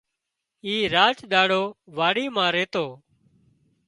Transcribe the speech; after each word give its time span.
اي 0.65 0.75
راچ 0.95 1.17
ۮاڙو 1.31 1.61
واڙي 1.97 2.25
مان 2.35 2.49
ريتو 2.55 2.85